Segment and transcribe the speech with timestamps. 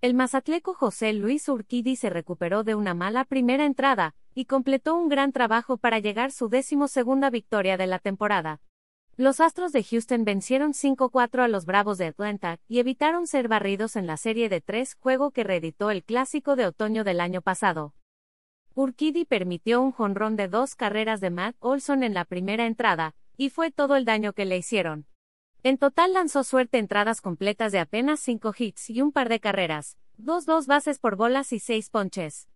[0.00, 5.08] El mazatleco José Luis Urquidi se recuperó de una mala primera entrada, y completó un
[5.08, 8.60] gran trabajo para llegar su décimo segunda victoria de la temporada.
[9.16, 13.96] Los Astros de Houston vencieron 5-4 a los Bravos de Atlanta y evitaron ser barridos
[13.96, 17.92] en la serie de tres, juego que reeditó el clásico de otoño del año pasado.
[18.74, 23.50] Urquidi permitió un jonrón de dos carreras de Matt Olson en la primera entrada, y
[23.50, 25.07] fue todo el daño que le hicieron.
[25.64, 29.98] En total lanzó suerte entradas completas de apenas cinco hits y un par de carreras,
[30.16, 32.48] dos dos bases por bolas y seis ponches.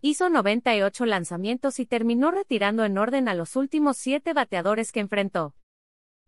[0.00, 5.54] Hizo 98 lanzamientos y terminó retirando en orden a los últimos siete bateadores que enfrentó.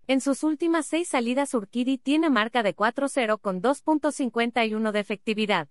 [0.06, 5.68] En sus últimas seis salidas Urquidi tiene marca de 4-0 con 2.51 de efectividad.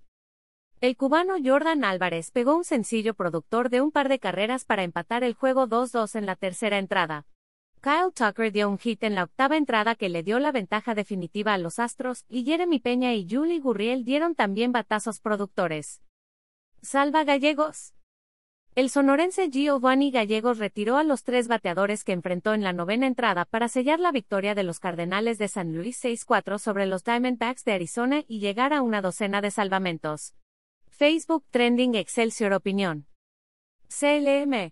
[0.81, 5.23] El cubano Jordan Álvarez pegó un sencillo productor de un par de carreras para empatar
[5.23, 7.27] el juego 2-2 en la tercera entrada.
[7.84, 11.54] Kyle Tucker dio un hit en la octava entrada que le dio la ventaja definitiva
[11.54, 16.02] a los Astros, y Jeremy Peña y Julie Gurriel dieron también batazos productores.
[16.82, 17.94] Salva Gallegos.
[18.75, 23.44] El sonorense Giovanni Gallegos retiró a los tres bateadores que enfrentó en la novena entrada
[23.44, 27.73] para sellar la victoria de los Cardenales de San Luis 6-4 sobre los Diamondbacks de
[27.73, 30.36] Arizona y llegar a una docena de salvamentos.
[30.88, 33.08] Facebook Trending Excelsior Opinión.
[33.90, 34.72] CLM.